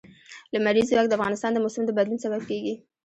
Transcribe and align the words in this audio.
لمریز 0.53 0.87
ځواک 0.91 1.07
د 1.09 1.13
افغانستان 1.17 1.51
د 1.53 1.57
موسم 1.63 1.83
د 1.85 1.91
بدلون 1.97 2.19
سبب 2.25 2.41
کېږي. 2.49 2.73